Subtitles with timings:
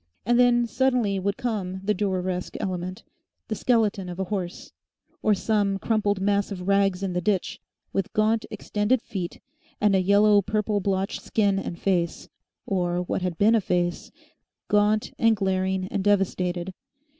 [0.25, 3.03] And then suddenly would come the Düreresque element;
[3.49, 4.71] the skeleton of a horse,
[5.21, 7.61] or some crumpled mass of rags in the ditch,
[7.93, 9.39] with gaunt extended feet
[9.79, 12.29] and a yellow, purple blotched skin and face,
[12.65, 14.09] or what had been a face,
[14.69, 16.73] gaunt and glaring and devastated.